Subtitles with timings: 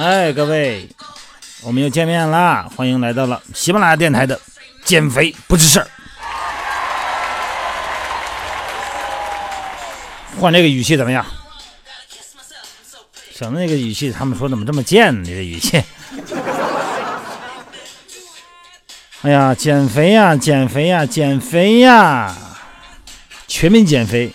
[0.00, 0.88] 哎，各位，
[1.60, 2.66] 我们又见面啦！
[2.74, 4.40] 欢迎来到了喜马拉雅电台的
[4.82, 5.86] 减肥不是事儿。
[10.40, 11.22] 换这个语气怎么样？
[13.30, 15.22] 省得那个语气，他们说怎么这么贱？
[15.22, 15.76] 你这语气。
[19.20, 22.34] 哎呀，减肥呀，减肥呀，减肥呀！
[23.46, 24.32] 全民减肥，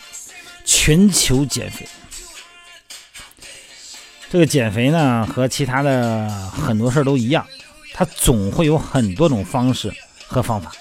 [0.64, 1.88] 全球减肥。
[4.36, 7.48] 这个减肥呢，和其他的很多事都一样，
[7.94, 9.90] 它总会有很多种方式
[10.28, 10.74] 和方法。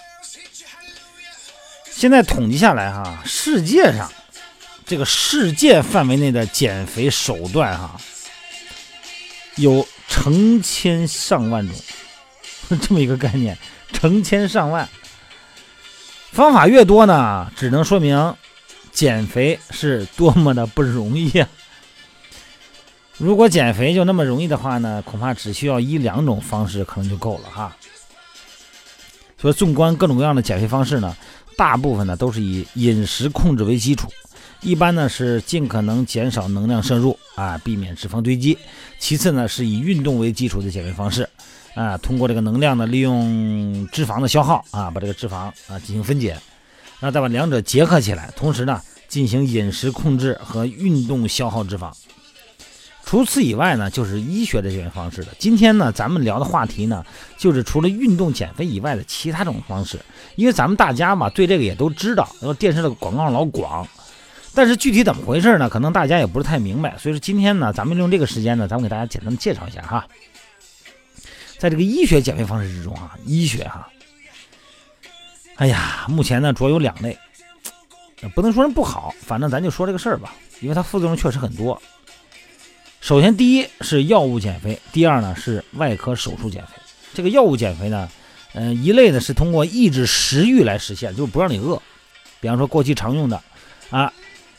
[1.89, 4.11] 现在统计下来哈，世界上
[4.85, 7.97] 这个世界范围内的减肥手段哈，
[9.55, 11.77] 有成千上万种，
[12.83, 13.57] 这么一个概念。
[13.93, 14.89] 成千上万，
[16.33, 18.35] 方法越多呢，只能说明
[18.91, 21.31] 减肥是多么的不容易！
[23.17, 27.75] 如果减肥就那么容易的话呢，恐怕只需要一两种方式可能就够了哈。
[29.41, 31.17] 所以，纵观各种各样的减肥方式呢，
[31.57, 34.09] 大部分呢都是以饮食控制为基础，
[34.63, 38.57] 一般呢是尽可能减少能量摄入啊，避免脂肪堆积；
[38.99, 41.29] 其次呢是以运动为基础的减肥方式。
[41.75, 46.37] 啊，通过这个能量呢，利用脂肪的消耗啊，把这个脂肪啊进行分解，
[47.01, 51.93] 那再把两者结合起来，同时呢进行饮食控制和运动消耗脂肪。
[53.07, 55.29] 除此以外呢，就是医学的减肥方式了。
[55.39, 57.05] 今天呢，咱们聊的话题呢，
[57.37, 60.01] 就是除了运动减肥以外的其他种方式。
[60.37, 63.87] 因为咱们大家嘛，对这个也都知道，然后电视的广告老广，
[64.55, 65.69] 但是具体怎么回事呢？
[65.69, 66.97] 可能大家也不是太明白。
[66.99, 70.07] 所以说今天呢，咱们用这个时间呢，咱们给大家简单的介绍一下哈。
[71.59, 73.87] 在这个医学减肥方式之中啊，医学哈，
[75.57, 77.17] 哎呀，目前呢主要有两类，
[78.35, 81.81] 不能说人不好，反正咱就说这个事儿吧，因为它副作用确实很多。
[83.05, 86.73] 首先，第一是药物减肥，第二呢是外科手术减肥。
[87.13, 88.09] 这个药物减肥呢，
[88.55, 91.79] 嗯，一类呢是通过抑制食欲来实现，就是不让你饿，
[92.41, 93.39] 比方说过去常用的
[93.91, 94.11] 啊，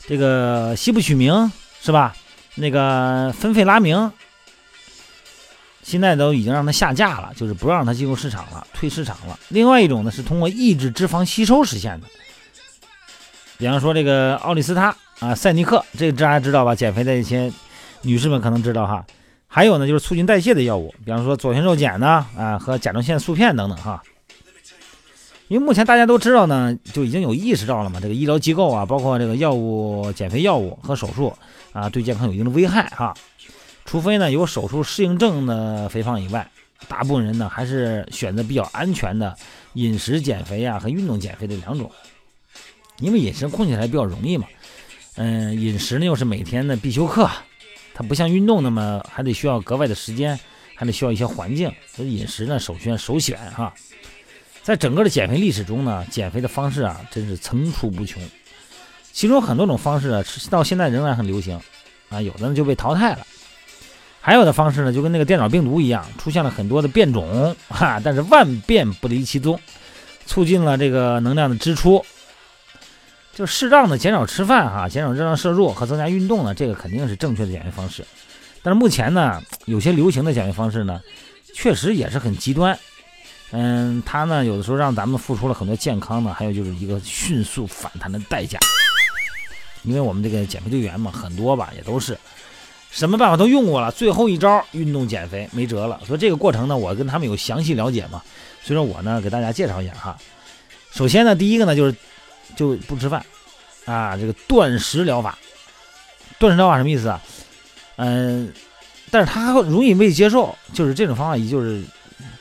[0.06, 1.50] 这个西布曲明
[1.82, 2.14] 是吧？
[2.54, 4.12] 那个芬费拉明。
[5.82, 9.36] 现在都已经让它下架了，就是不让它进入市场了，退市场了。
[9.48, 12.06] 另外一种呢，是通过抑制脂肪吸收实现的，
[13.58, 16.76] 比方说这个奥利司他啊、赛尼克，这个大家知道吧？
[16.76, 17.52] 减肥的一些
[18.06, 19.04] 女士们可能知道哈。
[19.48, 24.02] 还有呢，就是促进代谢的药物，比方说左旋肉碱呢，啊和甲状腺素片等等哈。
[25.48, 31.32] 因为目前大家都知道呢，就已经有意识到了嘛，这个医疗机构啊，包括这个药物、减肥药物和手术
[31.72, 33.14] 啊，对健康有一定的危害哈。
[33.84, 36.50] 除非呢有手术适应症的肥胖以外，
[36.88, 39.34] 大部分人呢还是选择比较安全的
[39.74, 41.88] 饮食减肥啊和运动减肥这两种，
[42.98, 44.46] 因为饮食控制起来比较容易嘛。
[45.14, 47.30] 嗯，饮食呢又是每天的必修课，
[47.98, 50.38] 它不像运动那么还得需要格外的时间，
[50.74, 53.72] 还得需要一些环境，所以饮食呢首选首选哈。
[54.62, 58.22] 在整个的减肥历史中呢，减肥的方式啊真是层出不穷，
[59.12, 61.58] 其中很多种方式啊到现在仍然很流行
[62.10, 63.26] 啊，有的呢就被淘汰了。
[64.20, 69.58] 还有的方式呢，就跟那个电脑病毒一样，出现了很多的变种，哈，但是万变不离其宗，
[70.26, 72.04] 促进了这个能量的支出，
[73.36, 78.02] 就适当的减少吃饭，哈，减少热量摄入和增加运动呢，这个肯定是正确的减肥方式。
[78.62, 80.98] 但是目前呢，有些流行的减肥方式呢，
[81.52, 82.78] 确实也是很极端，
[83.50, 88.58] 嗯，它呢有的时候让咱们付出了很多健康呢，还有就是一个迅速反弹的代价，
[89.82, 92.16] 因为我们这个减肥队员嘛，很多吧，也都是。
[92.90, 96.00] 什么办法都用过了，最后一招运动减肥没辙了。
[96.06, 98.22] 所以这个过程呢，我跟他们有详细了解嘛。
[98.62, 100.16] 所以说我呢给大家介绍一下哈。
[100.92, 101.94] 首先呢，第一个呢就是
[102.56, 103.24] 就不吃饭
[103.84, 105.38] 啊，这个断食疗法。
[106.38, 107.20] 断食疗法什么意思啊？
[107.96, 108.52] 嗯，
[109.10, 111.84] 但是他容易被接受，就是这种方法，也就是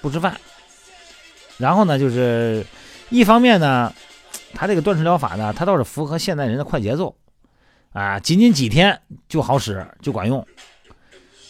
[0.01, 0.35] 不吃饭。
[1.57, 2.65] 然后呢，就是
[3.09, 3.93] 一方面呢，
[4.53, 7.15] 他这个断食疗法呢，它倒是符合现代人的快节奏。
[7.93, 10.45] 啊，仅仅几天就好使，就管用，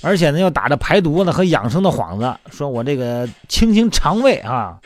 [0.03, 4.79] 而且呢，又打着排毒呢和养生的幌子，说我这个清清肠胃啊，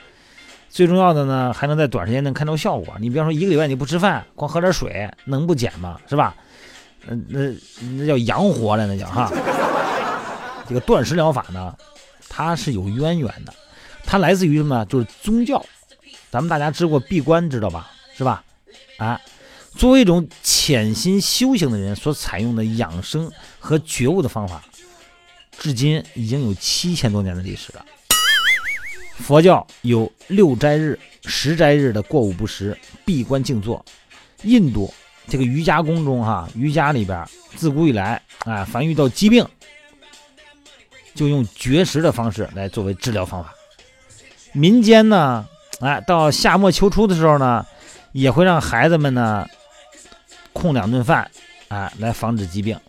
[0.69, 2.95] 最重要的呢，还能在短时间内看到效果。
[2.99, 5.99] 你比方说一个礼拜你不吃饭，光喝点水，能不减吗？
[6.07, 6.35] 是吧？
[7.07, 7.39] 嗯，那
[7.97, 9.31] 那叫阳活了，那叫哈。
[10.67, 11.75] 这个断食疗法呢，
[12.29, 13.53] 它是有渊源的，
[14.05, 14.85] 它来自于什么？
[14.85, 15.65] 就是宗教。
[16.29, 17.91] 咱们大家知过闭关，知道吧？
[18.15, 18.43] 是吧？
[18.97, 19.19] 啊。
[19.75, 24.61] 作为一种潜心修行的人所采用的养生和觉悟的方法，
[25.57, 27.85] 至今已经有七千多年的历史了。
[29.19, 32.75] 佛教有六斋日、十斋日的过午不食、
[33.05, 33.83] 闭关静坐。
[34.43, 34.91] 印度
[35.27, 39.45] 这个瑜伽宫中，哈，瑜伽里边自古以来，啊，凡遇到疾病，
[41.13, 43.53] 就用绝食的方式来作为治疗方法。
[44.53, 45.45] 民间呢，
[45.81, 47.65] 哎，到夏末秋初的时候呢，
[48.13, 49.45] 也会让孩子们呢
[50.53, 51.29] 空两顿饭，
[51.67, 52.79] 哎，来防止疾病。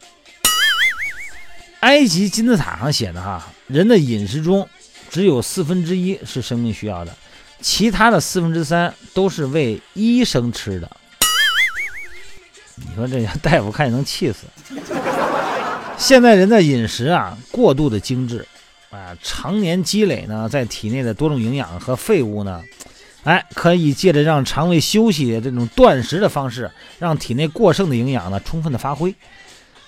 [1.81, 4.69] 埃及金字塔上写的哈，人的饮食中
[5.11, 7.15] 只有四分之一是生命需要的，
[7.61, 10.91] 其他的四分之三都是为医生吃的。
[12.77, 14.47] 你说这大夫看见能气死。
[15.99, 18.47] 现在人的饮食啊过度的精致，
[18.89, 22.63] 啊，常年积累呢在体内的多种营养和废物呢，
[23.25, 29.15] 哎，可以借着让肠胃休息这种断食的方式，让体内过剩的营养呢充分的发挥。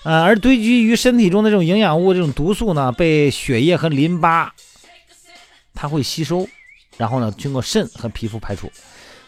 [0.02, 4.52] 呃，而堆积于身体中的这种营养物、这种毒素呢，被血液和淋巴，
[5.74, 6.48] 它会吸收，
[6.96, 8.70] 然后呢，经过肾和皮肤排出。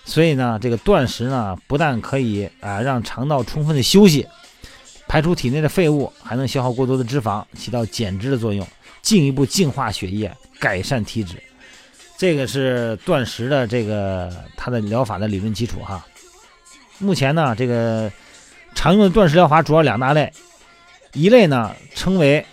[0.05, 4.27] 所以呢，这个断食呢，不但可以啊让肠道充分的休息，
[5.09, 8.67] 排出体内的废物，还能消耗过多的脂肪，起到减脂的作用，
[9.01, 11.43] 进一步净化血液，改善体质。
[12.19, 16.05] 这个是断食的这个它的疗法的理论基础哈。
[16.99, 18.13] 目前呢，这个
[18.75, 20.33] 常用的断食疗法主要两大类。
[21.13, 22.45] 一类呢称为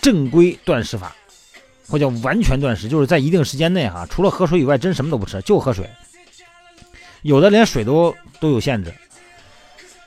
[0.00, 1.14] 正规断食法，
[1.92, 5.86] 或叫完全断食，就是在一定时间内哈，除了喝水以外，真什么都不吃，就喝水。
[7.20, 8.90] 有的连水都都有限制。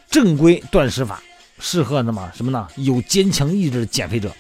[0.10, 1.22] 正规断食法
[1.60, 2.68] 适合那么什么呢？
[2.78, 4.32] 有坚强意志的减肥者。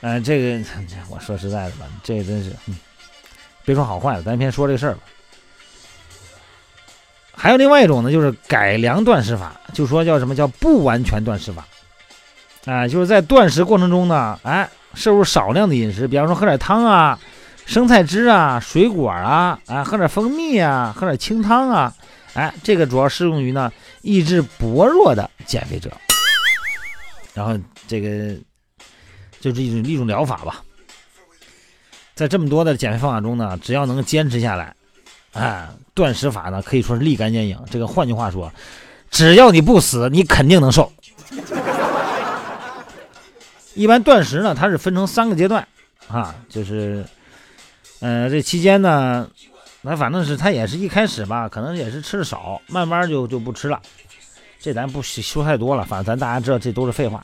[0.00, 0.60] 哎，这个
[1.08, 2.50] 我说实在的吧，这真是，
[3.64, 5.00] 别说好坏了，咱先说这事儿吧。
[7.32, 11.64] 还有另外一种呢，就是改良断食法，就说叫什么叫不完全断食法。
[12.64, 17.16] 啊，就是在断食过程中呢，哎，摄入少量的饮食，比方说喝点汤啊、
[17.66, 21.94] 生菜汁啊、水果啊，啊，喝点蜂蜜啊，喝点清汤啊，
[22.34, 23.70] 哎，这个主要适用于呢
[24.02, 25.92] 意志薄弱的减肥者。
[27.34, 27.56] 然后
[27.86, 28.34] 这个
[29.38, 30.62] 就是一种一种疗法吧，
[32.14, 34.74] 在这么多的减肥方法中呢，只要能坚持下来，
[35.34, 37.58] 哎，断食法呢可以说是立竿见影。
[37.70, 38.50] 这个换句话说，
[39.10, 40.90] 只要你不死，你肯定能瘦。
[43.76, 45.68] 一般断食呢，它是分成三个阶段，
[46.08, 47.04] 啊，就是，
[48.00, 49.28] 呃，这期间呢，
[49.82, 53.80] 那反正是它也是一开始吧，可能也是吃的少，慢慢就就不吃了。
[54.58, 57.22] 这咱不说太多了，反正咱大家知道这都是废话。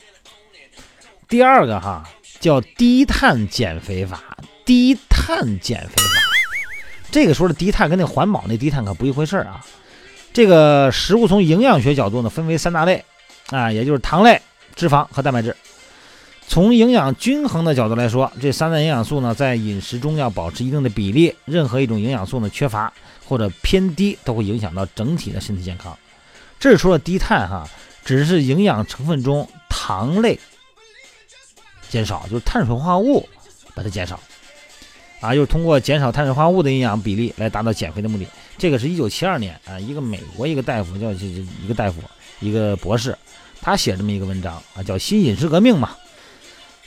[1.27, 2.07] 第二个哈
[2.39, 4.21] 叫低碳减肥法，
[4.63, 6.21] 低碳减肥法，
[7.11, 9.65] 这个说的低碳跟那环保那低碳可不一回事儿啊。
[10.31, 13.03] 这个食物从营养学角度呢，分为三大类，
[13.49, 14.39] 啊，也就是糖类、
[14.75, 15.55] 脂肪和蛋白质。
[16.47, 21.33] 从营养均衡的角度来说，这三大营养素呢，在饮食中要保持一定的比例。
[21.45, 22.93] 任何一种营养素呢缺乏
[23.25, 25.97] 或者偏低，都会影响到整体的身体健康。
[26.59, 27.67] 这是说的低碳哈，
[28.05, 30.39] 只是营养成分中糖类
[31.89, 33.27] 减少，就是碳水化合物
[33.73, 34.19] 把它减少
[35.21, 38.27] 啊，又通过减少碳水化合物的营养比例来达到减肥的目的。
[38.59, 41.99] 这个是一九七二年啊，一个美国一个大夫叫这这一个大夫
[42.39, 43.17] 一个博士，
[43.59, 45.95] 他写这么一个文章啊，叫《新饮食革命》嘛。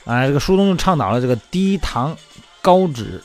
[0.06, 2.16] 哎，这个书中就倡导了这个低糖、
[2.62, 3.20] 高脂，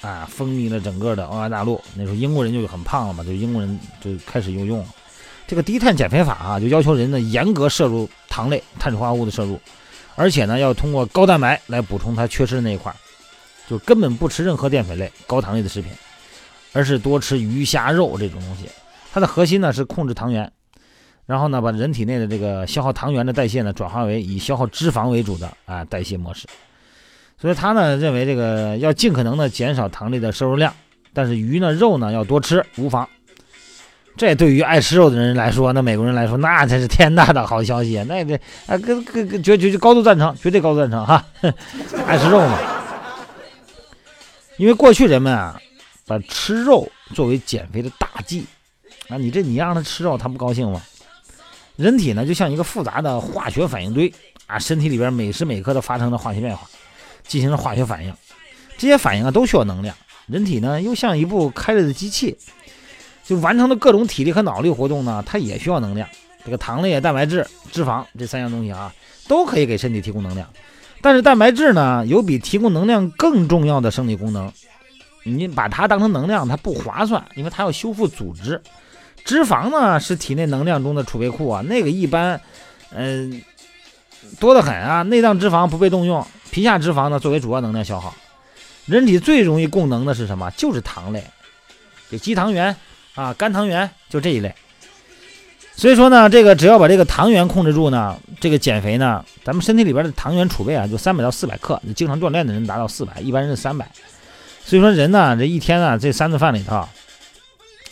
[0.00, 1.80] 啊，风靡了整个的欧亚大陆。
[1.94, 4.84] 那时候英国人就很胖了嘛，就英国人就开始用用
[5.46, 9.60] 这个低碳减肥法啊，就要求人呢严格摄入糖类、碳水化合物的摄入，
[10.16, 12.92] 而且呢要通过高蛋白来补充它缺失的那一块，
[13.68, 15.92] 就根本不吃任何淀粉类、高糖类的食品，
[16.72, 18.64] 而是多吃鱼虾肉这种东西。
[19.12, 20.50] 它的核心呢是控制糖原。
[21.26, 26.46] 然后呢，把人体内的这个消耗糖原的代谢呢，转化为以消耗脂肪为主的啊代谢模式。
[27.38, 30.72] 所以他呢认为这个要尽可能的减少糖类的摄入量，
[31.12, 33.08] 但是鱼呢肉呢要多吃无妨。
[34.16, 38.00] 这对于爱吃肉的人来说，那美国人来说，那才是天大的好消息。
[38.06, 38.34] 那这
[38.66, 41.24] 啊，跟跟跟绝绝高度赞成，绝对高度赞成哈。
[42.06, 42.56] 爱吃肉嘛，
[44.56, 45.60] 因为过去人们啊，
[46.06, 48.46] 把吃肉作为减肥的大忌
[49.08, 50.80] 啊，你这你让他吃肉，他不高兴吗？
[51.76, 54.12] 人体呢，就像一个复杂的化学反应堆
[54.46, 56.68] 啊，身体里边每时每刻都发生着化学变化，
[57.26, 58.14] 进行了化学反应。
[58.76, 59.94] 这些反应啊，都需要能量。
[60.26, 62.36] 人体呢，又像一部开着的机器，
[63.24, 66.08] 就完成的各种体力和脑力活动呢，它也需要能量。
[66.44, 68.94] 这个糖类、蛋白质、脂肪这三样东西啊，
[69.26, 70.48] 都可以给身体提供能量。
[71.00, 74.52] 但是蛋白质呢，有比提供能量更重要的生理功能。
[75.24, 78.60] 你把它当成能量，它不划算，因为它要修复组织。
[79.24, 82.40] 脂肪呢是体内能量中的储备库啊，那个一般，
[82.94, 83.42] 嗯，
[84.38, 85.02] 多得很啊。
[85.02, 88.14] 内脏脂肪不被动用，皮下脂肪呢作为主要能量消耗。
[88.86, 90.50] 人体最容易供能的是什么？
[90.58, 91.24] 就是糖类，
[92.10, 92.76] 就肌糖原
[93.14, 94.54] 啊、肝糖原，就这一类。
[95.74, 103.90] 所以说呢，这个只要把这个糖原控制住呢，这个减肥呢，咱们身体里边的糖原储备啊，就三百到四百克，经常锻炼的人达到四百，一般人是三百。
[104.64, 106.86] 所以说人呢，这一天呢，这三顿饭里头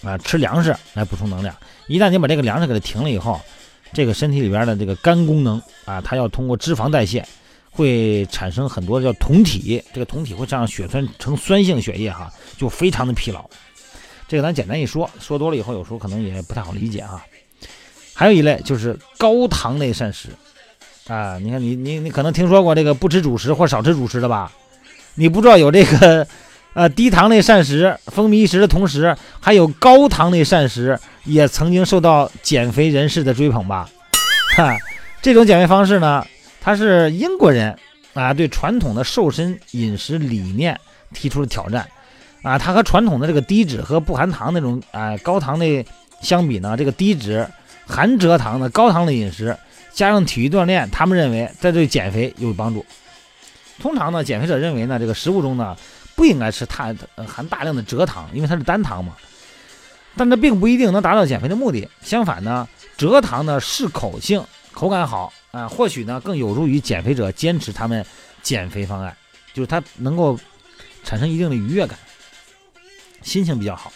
[0.02, 1.54] 啊，吃粮食来补充能量。
[1.86, 3.40] 一旦你把这个粮食给它停了以后，
[3.92, 7.24] 这个身体里边的这个肝功能啊，它要通过脂肪代谢，
[7.70, 13.44] 会产生很多叫酮体，这个酮体会让血栓成酸性血液哈，就非常的疲劳。
[14.26, 17.22] 这个咱简单一说，说多了以后有时候可能也不太好理解哈。
[18.14, 20.28] 还有一类就是高糖类膳食
[21.06, 24.50] 啊，你看你你你可能听说过这个不吃主食或少吃主食的吧？
[25.14, 26.26] 你不知道有这个
[26.74, 33.88] 呃低糖类膳食风靡一时的同时，还有高糖类膳食也曾经受到减肥人士的追捧吧？
[34.56, 34.76] 哈，
[35.20, 36.26] 这种减肥方式呢，
[36.60, 37.76] 它是英国人
[38.14, 40.78] 啊对传统的瘦身饮食理念
[41.12, 41.88] 提出了挑战
[42.42, 45.84] 啊，它和传统的这个低脂和不含糖那种啊高糖类
[46.20, 47.46] 相比呢，这个低脂。
[47.84, 49.54] 含蔗糖的高糖的饮食，
[49.92, 52.86] 加上体育锻炼，他们认为在对减肥有帮助。
[53.80, 55.76] 通常呢，减肥者认为呢，这个食物中呢
[56.14, 56.94] 不应该吃太
[57.26, 59.16] 含大量的蔗糖，因为它是单糖嘛。
[60.16, 61.88] 但这并不一定能达到减肥的目的。
[62.02, 68.04] 相反呢，蔗糖呢适口性，口感好啊，或许呢更有助于减肥者坚持他们
[68.42, 69.16] 减肥方案，
[69.54, 70.38] 就是它能够
[71.02, 71.98] 产生一定的愉悦感，
[73.22, 73.90] 心情比较好。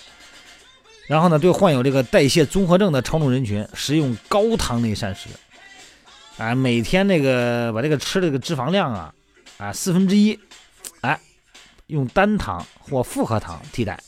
[1.07, 5.29] 然后呢，对患有这个代谢综合症的超重人群，食用高糖类膳食，
[6.39, 9.15] 啊，每天那个把这个吃的这个脂肪量啊，
[9.59, 10.37] 啊四分之一，
[11.87, 13.99] 用单糖或复合糖替代，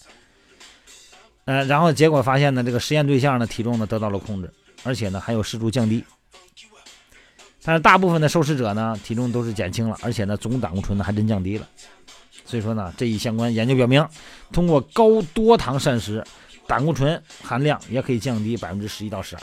[1.44, 4.52] 呃，然后结果发现呢，这个实验对象的体重呢得到了控制，
[4.84, 6.04] 而且呢还有适度降低，
[7.62, 11.68] 但是大部分的受试者呢体重都是减轻了，而且呢总胆固醇呢还真降低了，
[12.44, 14.06] 所以说呢这一相关研究表明，
[14.52, 16.24] 通过高多糖膳食。
[16.66, 19.42] 胆固醇含量也可以降低百分之十一到十二。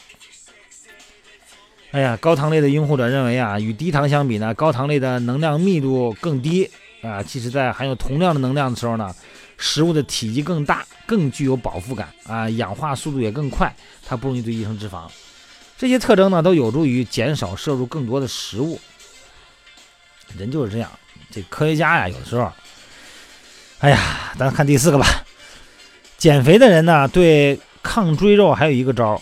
[1.90, 6.70] 哎呀，高糖类的拥护者认为啊，与低糖相比呢，高糖类的能量密度更低
[7.06, 9.14] 啊，即使在含有同样的能量的时候呢，
[9.58, 13.74] 食物的体积更大，更具有饱腹感啊，氧化速度也更快，
[14.06, 15.08] 它不容易堆积成脂肪。
[15.78, 18.80] 这些特征呢，都有助于减少摄入更多的食物。
[20.38, 20.90] 人就是这样，
[21.30, 22.52] 这科学家呀，有的时候，
[23.80, 25.06] 哎呀，咱看第四个吧。
[26.18, 29.22] 减肥的人呢，对抗赘肉还有一个招儿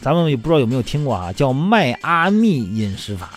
[0.00, 3.32] 咱们也不知道有没有听过啊，叫迈阿密饮食法。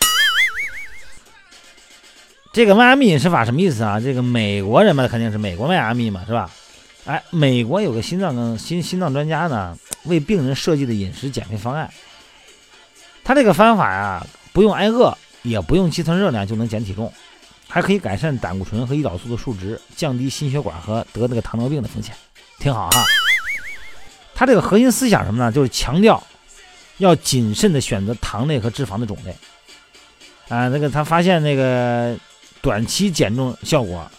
[2.51, 3.99] 这个迈阿密饮食法什么意思啊？
[3.99, 6.49] 这个美国人嘛，肯定是美国迈阿密嘛，是吧？
[7.05, 11.89] 哎，美国有个心脏心心脏专家呢，为病人设计的饮食减肥方案。
[13.23, 17.11] 他这个方法呀，不用挨饿，也不用计算热量就能减体重，
[17.67, 22.15] 还可以改善胆固醇和胰岛素的数值，降低心血管和得那个糖尿病的风险。
[22.57, 23.05] 挺好哈，
[24.33, 25.51] 他这个核心思想什么呢？
[25.51, 26.21] 就是强调
[26.97, 29.35] 要谨慎的选择糖类和脂肪的种类
[30.49, 30.67] 啊。
[30.67, 32.17] 那个他发现那个
[32.61, 34.09] 短期减重效果，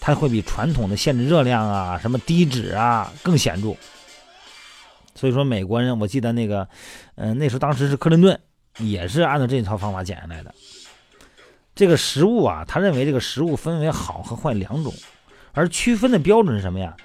[0.00, 3.74] 它会比传统的限制热量啊、什么低脂啊更显著。
[5.14, 6.68] 所以说，美国人我记得那个，
[7.14, 8.38] 嗯，那时候当时是克林顿
[8.78, 10.54] 也是按照这一套方法减下来的。
[11.74, 14.92] 这个食物啊，他认为这个食物分为好和坏两种，
[15.52, 16.96] 而区分的标准是什么呀？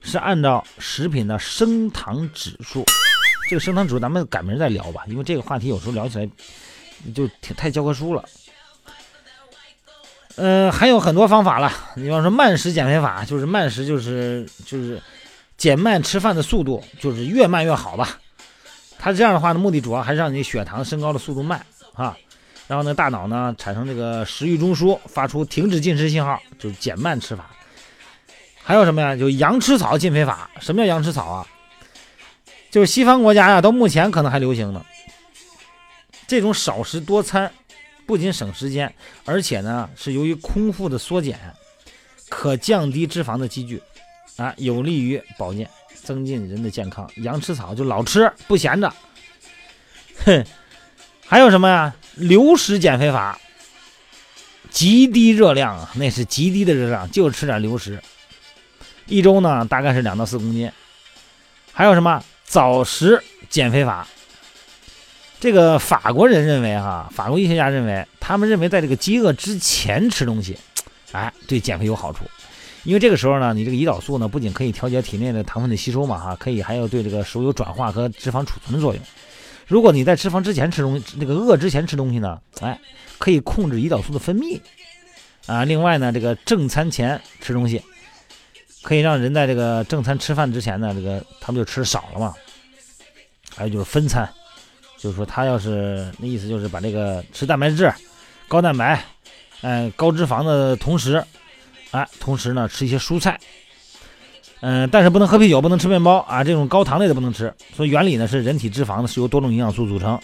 [0.00, 2.84] 是按照食品的升糖指数，
[3.48, 6.28] 这个升糖指数咱们改明儿再聊吧，因为这个话题有时候聊起来
[7.14, 8.24] 就挺太教科书了。
[10.36, 15.00] 嗯，还有很多方法了，你比方说慢食减肥法，就是慢食就是就是
[15.56, 18.18] 减慢吃饭的速度，就是越慢越好吧。
[18.98, 22.16] 它这样的话呢，目的主要还是让你血糖升高的速度慢啊，
[22.66, 27.50] 然后呢，大脑呢产生这个食欲中枢，发出停止进食信号，就是减慢吃法。
[28.64, 29.16] 还有什么呀？
[29.16, 30.48] 就羊吃草减肥法。
[30.60, 31.46] 什么叫羊吃草啊？
[32.70, 34.82] 就是西方国家呀，到目前可能还流行呢。
[36.28, 37.52] 这种少食多餐，
[38.06, 38.94] 不仅省时间，
[39.24, 41.38] 而且呢是由于空腹的缩减，
[42.28, 43.82] 可降低脂肪的积聚，
[44.36, 45.68] 啊，有利于保健，
[46.02, 47.08] 增进人的健康。
[47.16, 48.92] 羊吃草就老吃不闲着。
[50.24, 50.44] 哼，
[51.26, 51.94] 还有什么呀？
[52.14, 53.40] 流食减肥法，
[54.70, 58.02] 极低热量啊，那是极低的热量，就吃点流食。
[59.06, 60.70] 一周呢，大概是两到四公斤。
[61.72, 64.06] 还有什么早食减肥法？
[65.42, 70.56] 这个法国人认为，哈，法国医学家认为，他们认为在这个饥饿之前吃东西，
[71.10, 72.20] 哎，对减肥有好处。
[72.84, 79.02] 因为这个时候呢，你这个胰岛素呢，不仅可以调节体内的糖分的吸收嘛，哈，可以还要对这个食物有转化和脂肪储存的作用。
[79.66, 82.78] 如果你在脂肪之前吃东西，那个饿之前吃东西呢，哎，
[83.18, 84.60] 可以控制胰岛素的分泌。
[85.46, 87.82] 啊，另外呢，这个正餐前吃东西。
[88.82, 92.32] 可以让人在这个正餐吃饭之前呢，这个他们就吃少了嘛。
[93.56, 94.26] 还有就是分餐，
[95.02, 97.92] 就是说他要是那意思就是把这个吃蛋白质、
[98.46, 99.02] 高蛋白、
[99.62, 101.22] 嗯高脂肪的同时，
[101.90, 103.36] 哎，同时呢吃一些蔬菜，
[104.60, 107.52] 嗯，但是不能喝啤酒，不能吃面包啊，这种高糖类的不能吃。
[107.74, 110.16] 所以原理呢是人体脂肪呢是由多种营养素组成，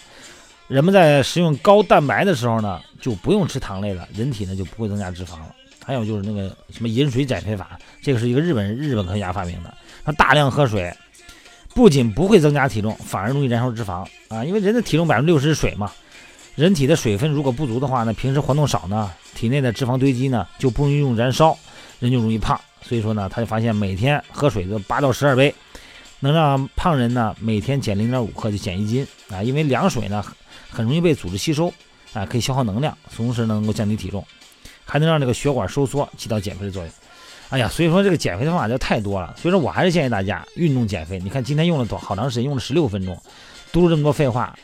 [0.68, 5.54] 人们在食用高蛋白的时候呢就不用吃糖类了，人体呢就不会增加脂肪了。
[5.85, 9.75] 还有就是那个什么饮水减肥法，这个是一个日本日本科学家发明的。
[10.04, 10.94] 他大量喝水，
[11.75, 14.44] 不仅不会增加体重，反而容易燃烧脂肪啊！
[14.44, 15.92] 因为人的体重百分之六十是水嘛，
[16.56, 21.56] 人体的水分如果不足的话呢，平时活动少呢，体内的脂肪堆积呢就不容易用燃烧，
[22.00, 22.60] 人就容易胖。
[22.82, 25.54] 所以说呢，他就发现每天喝水的八到十二杯，
[26.20, 29.42] 能让胖人呢每天减零点五克就减一斤啊！
[29.42, 30.25] 因为凉水呢
[30.70, 31.72] 很容易被组织吸收
[32.12, 34.25] 啊，可以消耗能量，同时能够降低体重。
[34.84, 36.90] 还能让这个血管收缩，起到减肥的作用。
[37.50, 39.35] 哎呀，所以说这个减肥的方法就太多了。
[39.37, 41.19] 所以说我还是建议大家运动减肥。
[41.19, 43.17] 你看今天用了多好长时间，用了十六分钟，
[43.73, 44.55] 读了这么多废话，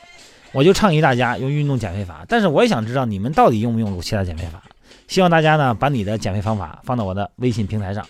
[0.52, 2.24] 我就倡议大家用运动减肥法。
[2.28, 4.62] 但是我也想知道你们到底用不用其他减肥法。
[5.08, 8.06] 希望大家呢把你的减肥方法放到我的微信平台上，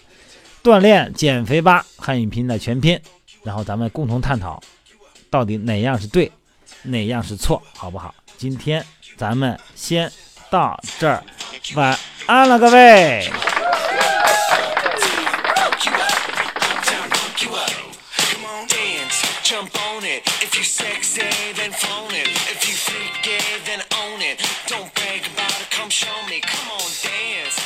[0.62, 2.99] 锻炼减肥吧汉语拼音的全拼，
[3.43, 4.61] 然后咱们共同探讨
[5.31, 6.31] 到底哪样是对，
[6.83, 8.12] 哪样是错，好不好？
[8.37, 8.85] 今天
[9.16, 10.11] 咱们先
[10.50, 11.23] 到这儿。
[11.76, 13.31] 晚安了，各位。
[19.54, 20.26] Jump on it.
[20.42, 21.23] If you sexy,
[21.54, 22.26] then phone it.
[22.50, 24.42] If you freaky, then own it.
[24.66, 26.40] Don't brag about it, come show me.
[26.40, 27.63] Come on, dance.